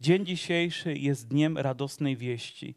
[0.02, 2.76] Dzień dzisiejszy jest dniem radosnej wieści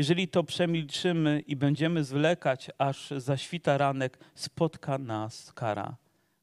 [0.00, 5.96] jeżeli to przemilczymy i będziemy zwlekać, aż zaświta ranek, spotka nas kara.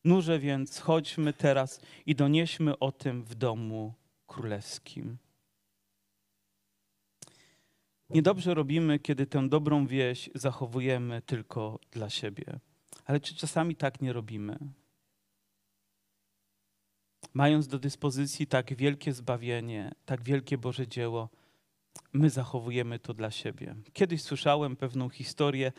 [0.04, 3.93] Nurze więc chodźmy teraz i donieśmy o tym w domu
[4.28, 5.17] królewskim.
[8.10, 12.60] Niedobrze robimy, kiedy tę dobrą wieść zachowujemy tylko dla siebie.
[13.06, 14.58] Ale czy czasami tak nie robimy?
[17.34, 21.30] Mając do dyspozycji tak wielkie zbawienie, tak wielkie Boże dzieło,
[22.14, 23.76] my zachowujemy to dla siebie.
[23.94, 25.72] Kiedyś słyszałem pewną historię,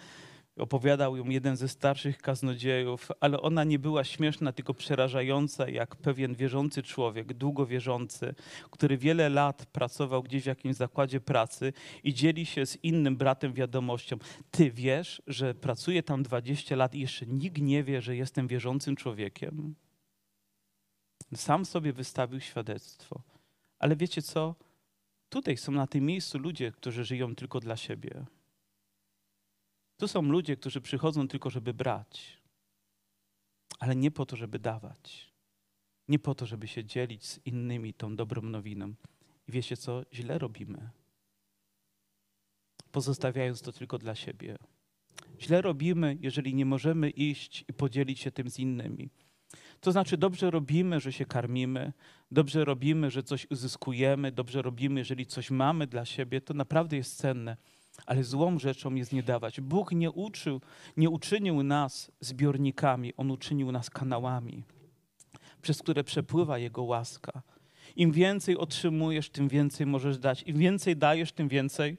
[0.58, 6.34] opowiadał ją jeden ze starszych kaznodziejów, ale ona nie była śmieszna, tylko przerażająca, jak pewien
[6.34, 8.34] wierzący człowiek, długo wierzący,
[8.70, 11.72] który wiele lat pracował gdzieś w jakimś zakładzie pracy
[12.04, 14.16] i dzieli się z innym bratem wiadomością.
[14.50, 18.96] Ty wiesz, że pracuję tam 20 lat i jeszcze nikt nie wie, że jestem wierzącym
[18.96, 19.74] człowiekiem?
[21.34, 23.22] Sam sobie wystawił świadectwo.
[23.78, 24.54] Ale wiecie co?
[25.28, 28.26] Tutaj są na tym miejscu ludzie, którzy żyją tylko dla siebie.
[29.96, 32.38] Tu są ludzie, którzy przychodzą tylko, żeby brać,
[33.78, 35.32] ale nie po to, żeby dawać.
[36.08, 38.94] Nie po to, żeby się dzielić z innymi tą dobrą nowiną.
[39.48, 40.02] I wiecie co?
[40.12, 40.90] Źle robimy.
[42.92, 44.58] Pozostawiając to tylko dla siebie.
[45.40, 49.10] Źle robimy, jeżeli nie możemy iść i podzielić się tym z innymi.
[49.80, 51.92] To znaczy, dobrze robimy, że się karmimy,
[52.30, 57.16] dobrze robimy, że coś uzyskujemy, dobrze robimy, jeżeli coś mamy dla siebie, to naprawdę jest
[57.16, 57.56] cenne.
[58.06, 59.60] Ale złą rzeczą jest nie dawać.
[59.60, 60.60] Bóg nie uczył,
[60.96, 64.64] nie uczynił nas zbiornikami, On uczynił nas kanałami,
[65.62, 67.42] przez które przepływa Jego łaska.
[67.96, 70.42] Im więcej otrzymujesz, tym więcej możesz dać.
[70.42, 71.96] Im więcej dajesz, tym więcej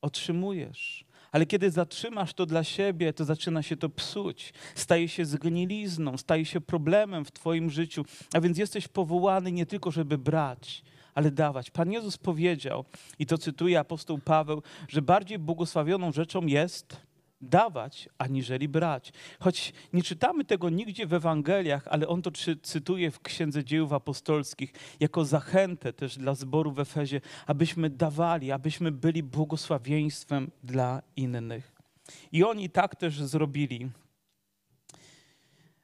[0.00, 1.03] otrzymujesz.
[1.34, 4.52] Ale kiedy zatrzymasz to dla siebie, to zaczyna się to psuć.
[4.74, 8.04] Staje się zgnilizną, staje się problemem w Twoim życiu.
[8.34, 10.82] A więc jesteś powołany nie tylko, żeby brać,
[11.14, 11.70] ale dawać.
[11.70, 12.84] Pan Jezus powiedział,
[13.18, 16.96] i to cytuje apostoł Paweł, że bardziej błogosławioną rzeczą jest
[17.44, 19.12] dawać, aniżeli brać.
[19.40, 22.30] Choć nie czytamy tego nigdzie w Ewangeliach, ale on to
[22.62, 28.92] cytuje w Księdze Dziejów Apostolskich jako zachętę też dla zboru w Efezie, abyśmy dawali, abyśmy
[28.92, 31.72] byli błogosławieństwem dla innych.
[32.32, 33.90] I oni tak też zrobili.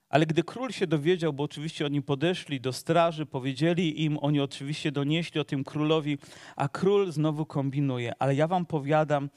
[0.08, 4.92] Ale gdy król się dowiedział, bo oczywiście oni podeszli do straży, powiedzieli im, oni oczywiście
[4.92, 6.18] donieśli o tym królowi,
[6.56, 8.12] a król znowu kombinuje.
[8.18, 9.30] Ale ja wam powiadam,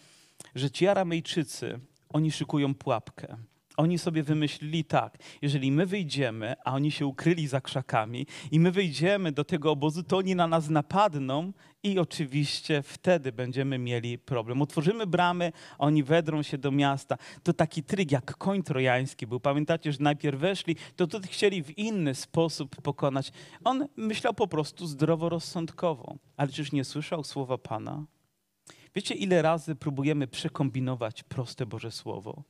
[0.55, 1.79] że ci Aramejczycy,
[2.13, 3.37] oni szykują pułapkę.
[3.77, 8.71] Oni sobie wymyślili tak, jeżeli my wyjdziemy, a oni się ukryli za krzakami, i my
[8.71, 14.61] wyjdziemy do tego obozu, to oni na nas napadną i oczywiście wtedy będziemy mieli problem.
[14.61, 17.17] Otworzymy bramy, oni wedrą się do miasta.
[17.43, 19.39] To taki tryg jak koń trojański był.
[19.39, 23.31] Pamiętacie, że najpierw weszli, to tutaj chcieli w inny sposób pokonać.
[23.63, 26.15] On myślał po prostu zdroworozsądkowo.
[26.37, 28.05] Ale czyż nie słyszał słowa Pana?
[28.95, 32.43] Wiecie, ile razy próbujemy przekombinować proste Boże Słowo?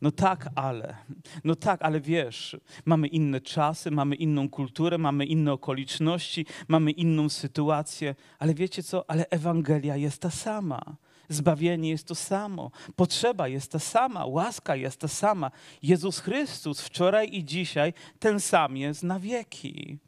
[0.00, 0.96] No tak, ale.
[1.44, 7.28] No tak, ale wiesz, mamy inne czasy, mamy inną kulturę, mamy inne okoliczności, mamy inną
[7.28, 9.10] sytuację, ale wiecie co?
[9.10, 10.96] Ale Ewangelia jest ta sama.
[11.28, 15.50] Zbawienie jest to samo, potrzeba jest ta sama, łaska jest ta sama.
[15.82, 19.98] Jezus Chrystus wczoraj i dzisiaj ten sam jest na wieki.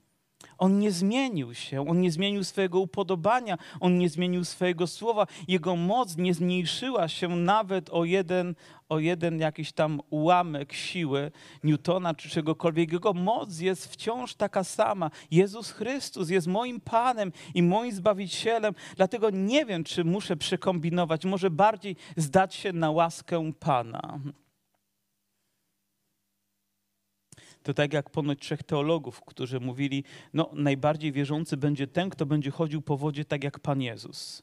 [0.64, 5.26] On nie zmienił się, on nie zmienił swojego upodobania, on nie zmienił swojego słowa.
[5.48, 8.54] Jego moc nie zmniejszyła się nawet o jeden,
[8.88, 11.30] o jeden jakiś tam ułamek siły
[11.64, 12.92] Newtona czy czegokolwiek.
[12.92, 15.10] Jego moc jest wciąż taka sama.
[15.30, 21.50] Jezus Chrystus jest moim Panem i moim Zbawicielem, dlatego nie wiem, czy muszę przekombinować, może
[21.50, 24.20] bardziej zdać się na łaskę Pana.
[27.64, 32.50] To tak jak ponoć trzech teologów, którzy mówili, no najbardziej wierzący będzie ten, kto będzie
[32.50, 34.42] chodził po wodzie tak jak Pan Jezus.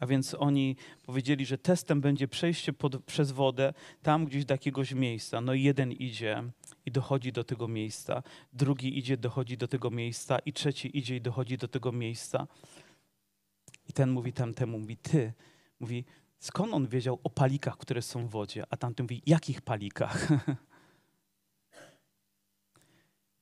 [0.00, 4.92] A więc oni powiedzieli, że testem będzie przejście pod, przez wodę tam gdzieś do jakiegoś
[4.92, 5.40] miejsca.
[5.40, 6.42] No i jeden idzie
[6.86, 11.20] i dochodzi do tego miejsca, drugi idzie, dochodzi do tego miejsca i trzeci idzie i
[11.20, 12.46] dochodzi do tego miejsca.
[13.88, 15.32] I ten mówi tamtemu, mówi ty,
[15.80, 16.04] mówi
[16.38, 18.64] skąd on wiedział o palikach, które są w wodzie?
[18.70, 20.28] A tamten mówi, jakich palikach?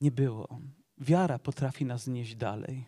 [0.04, 0.48] nie było.
[0.98, 2.84] Wiara potrafi nas znieść dalej.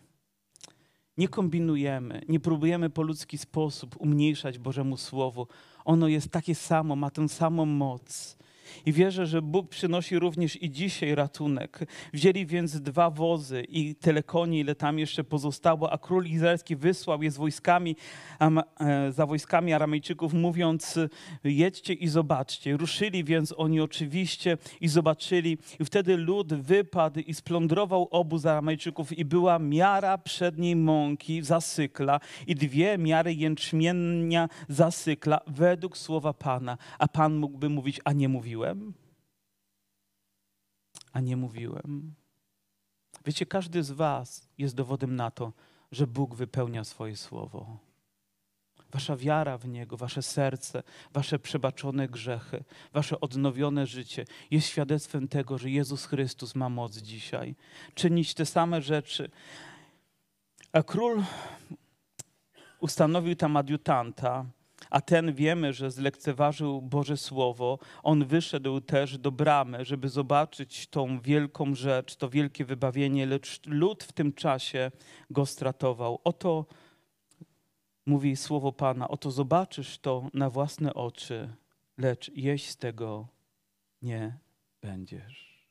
[1.17, 5.47] Nie kombinujemy, nie próbujemy po ludzki sposób umniejszać Bożemu Słowu.
[5.85, 8.37] Ono jest takie samo, ma tę samą moc.
[8.85, 11.79] I wierzę, że Bóg przynosi również i dzisiaj ratunek.
[12.13, 17.23] Wzięli więc dwa wozy i tyle koni, ile tam jeszcze pozostało, a król izraelski wysłał
[17.23, 17.95] je z wojskami,
[18.79, 20.99] e, za wojskami Aramejczyków, mówiąc:
[21.43, 22.77] Jedźcie i zobaczcie.
[22.77, 29.25] Ruszyli więc oni oczywiście i zobaczyli, i wtedy lud wypadł i splądrował obóz Aramejczyków, i
[29.25, 36.77] była miara przedniej mąki zasykla, i dwie miary jęczmienia zasykla, według słowa Pana.
[36.99, 38.93] A Pan mógłby mówić, a nie mówił mówiłem,
[41.13, 42.15] a nie mówiłem.
[43.25, 45.53] Wiecie, każdy z Was jest dowodem na to,
[45.91, 47.77] że Bóg wypełnia swoje słowo.
[48.91, 50.83] Wasza wiara w Niego, Wasze serce,
[51.13, 57.55] Wasze przebaczone grzechy, Wasze odnowione życie jest świadectwem tego, że Jezus Chrystus ma moc dzisiaj
[57.93, 59.29] czynić te same rzeczy.
[60.71, 61.23] A król
[62.79, 64.45] ustanowił tam adiutanta,
[64.89, 67.79] a ten wiemy, że zlekceważył Boże Słowo.
[68.03, 74.03] On wyszedł też do bramy, żeby zobaczyć tą wielką rzecz, to wielkie wybawienie, lecz lud
[74.03, 74.91] w tym czasie
[75.29, 76.19] go stratował.
[76.23, 76.65] Oto
[78.05, 81.49] mówi słowo Pana, oto zobaczysz to na własne oczy,
[81.97, 83.27] lecz jeść z tego
[84.01, 84.37] nie
[84.81, 85.67] będziesz.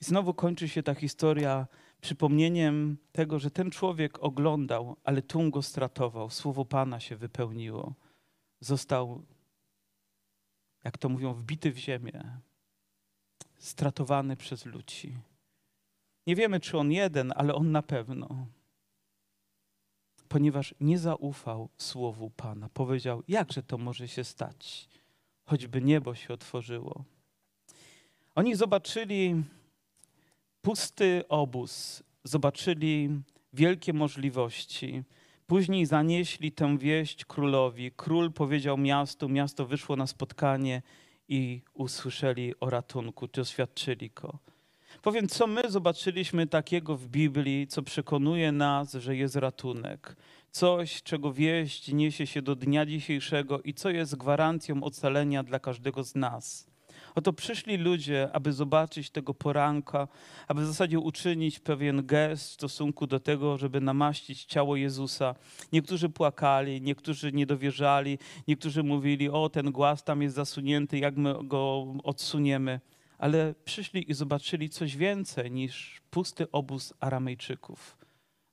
[0.00, 1.66] I znowu kończy się ta historia
[2.02, 7.94] przypomnieniem tego, że ten człowiek oglądał, ale tłum go stratował, słowo Pana się wypełniło.
[8.60, 9.22] Został,
[10.84, 12.40] jak to mówią, wbity w ziemię,
[13.58, 15.18] stratowany przez ludzi.
[16.26, 18.46] Nie wiemy, czy on jeden, ale on na pewno.
[20.28, 22.68] Ponieważ nie zaufał słowu Pana.
[22.68, 24.88] Powiedział, jakże to może się stać,
[25.44, 27.04] choćby niebo się otworzyło.
[28.34, 29.42] Oni zobaczyli
[30.62, 33.10] pusty obóz, zobaczyli
[33.52, 35.02] wielkie możliwości.
[35.46, 37.90] Później zanieśli tę wieść królowi.
[37.96, 40.82] Król powiedział miastu, miasto wyszło na spotkanie
[41.28, 44.38] i usłyszeli o ratunku, czy oświadczyli go.
[45.02, 50.16] Powiem, co my zobaczyliśmy takiego w Biblii, co przekonuje nas, że jest ratunek.
[50.50, 56.04] Coś, czego wieść niesie się do dnia dzisiejszego i co jest gwarancją ocalenia dla każdego
[56.04, 56.71] z nas.
[57.14, 60.08] Oto przyszli ludzie, aby zobaczyć tego poranka,
[60.48, 65.34] aby w zasadzie uczynić pewien gest w stosunku do tego, żeby namaścić ciało Jezusa.
[65.72, 71.34] Niektórzy płakali, niektórzy nie dowierzali, niektórzy mówili: O, ten głaz tam jest zasunięty, jak my
[71.44, 72.80] go odsuniemy.
[73.18, 77.96] Ale przyszli i zobaczyli coś więcej niż pusty obóz Aramejczyków.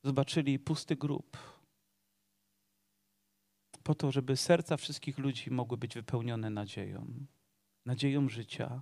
[0.03, 1.38] Zobaczyli pusty grób
[3.84, 7.26] po to, żeby serca wszystkich ludzi mogły być wypełnione nadzieją
[7.90, 8.82] nadzieją życia,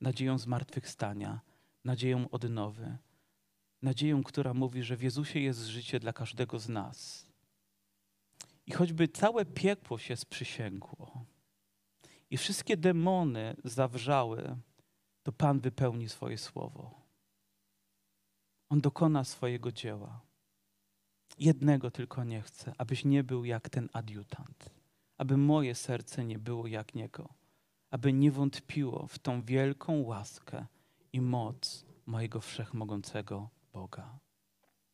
[0.00, 1.40] nadzieją zmartwychwstania,
[1.84, 2.96] nadzieją odnowy,
[3.82, 7.26] nadzieją, która mówi, że w Jezusie jest życie dla każdego z nas.
[8.66, 11.24] I choćby całe piekło się sprzysięgło
[12.30, 14.56] i wszystkie demony zawrzały,
[15.22, 17.00] to Pan wypełni swoje słowo.
[18.68, 20.20] On dokona swojego dzieła.
[21.38, 24.70] Jednego tylko nie chcę, abyś nie był jak ten adiutant,
[25.18, 27.45] aby moje serce nie było jak niego
[27.96, 30.66] aby nie wątpiło w tą wielką łaskę
[31.12, 34.18] i moc mojego wszechmogącego Boga.